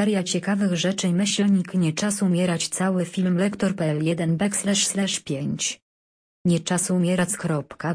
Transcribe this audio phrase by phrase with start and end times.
[0.00, 1.12] seria ciekawych rzeczy.
[1.12, 5.80] Myślnik nie czas umierać cały film lektor.pl 1 backslash slash 5
[6.44, 7.28] Nie czas umierać.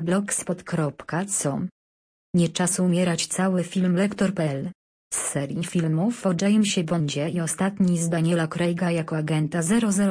[0.01, 1.69] Blogspot.com
[2.33, 3.27] Nie czas umierać.
[3.27, 4.71] Cały film lektor.pl
[5.13, 9.61] Z serii filmów o Jamesie Bondzie i ostatni z Daniela Craiga jako agenta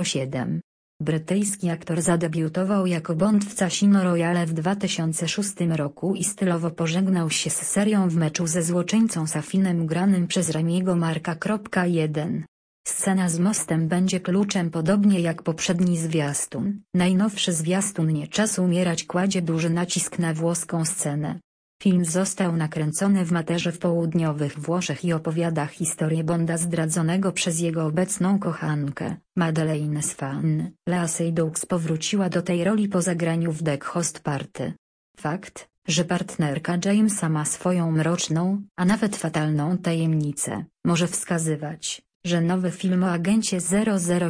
[0.05, 0.61] 007
[1.01, 7.51] Brytyjski aktor zadebiutował jako Bond w Casino Royale w 2006 roku i stylowo pożegnał się
[7.51, 11.37] z serią w meczu ze złoczyńcą Safinem granym przez Ramiego Marka.
[11.87, 12.45] 1.
[12.87, 16.81] Scena z mostem będzie kluczem podobnie jak poprzedni zwiastun.
[16.95, 21.41] Najnowszy zwiastun Nie czas umierać kładzie duży nacisk na włoską scenę.
[21.85, 27.87] Film został nakręcony w Materze w południowych Włoszech i opowiada historię Bonda zdradzonego przez jego
[27.87, 30.71] obecną kochankę, Madeleine Swan.
[30.89, 34.73] Lea Seydoux powróciła do tej roli po zagraniu w Deck Host Party.
[35.17, 42.71] Fakt, że partnerka Jamesa ma swoją mroczną, a nawet fatalną tajemnicę, może wskazywać, że nowy
[42.71, 43.59] film o agencie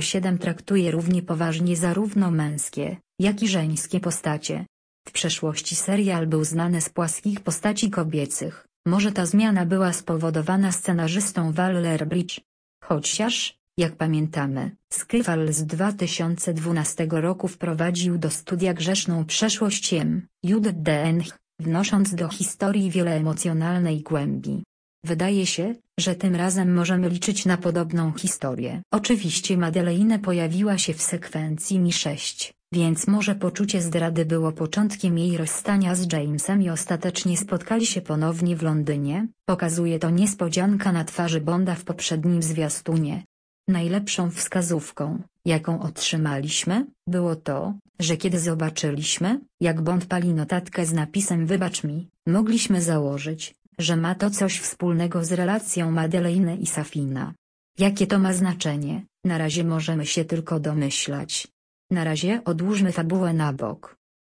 [0.01, 4.67] 007 traktuje równie poważnie zarówno męskie, jak i żeńskie postacie.
[5.09, 11.53] W przeszłości serial był znany z płaskich postaci kobiecych, może ta zmiana była spowodowana scenarzystą
[11.53, 12.41] Waller Bridge.
[12.85, 20.27] Chociaż, jak pamiętamy, Skyfall z 2012 roku wprowadził do studia grzeszną przeszłość M.
[20.43, 24.63] Judith Dench, wnosząc do historii wiele emocjonalnej głębi.
[25.05, 28.83] Wydaje się, że tym razem możemy liczyć na podobną historię.
[28.91, 35.95] Oczywiście Madeleine pojawiła się w sekwencji Mi-6, więc może poczucie zdrady było początkiem jej rozstania
[35.95, 41.75] z Jamesem i ostatecznie spotkali się ponownie w Londynie, pokazuje to niespodzianka na twarzy Bonda
[41.75, 43.25] w poprzednim zwiastunie.
[43.69, 51.47] Najlepszą wskazówką, jaką otrzymaliśmy, było to, że kiedy zobaczyliśmy, jak Bond pali notatkę z napisem
[51.47, 57.35] Wybacz mi, mogliśmy założyć, że ma to coś wspólnego z relacją Madeleine i Safina.
[57.79, 61.54] Jakie to ma znaczenie, na razie możemy się tylko domyślać.
[61.95, 63.83] Na razie odłóżmy fabułę na bok.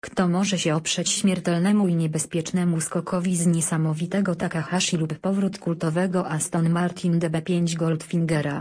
[0.06, 6.68] Kto może się oprzeć śmiertelnemu i niebezpiecznemu skokowi z niesamowitego Takahashi lub powrót kultowego Aston
[6.70, 8.58] Martin DB5 Goldfingera?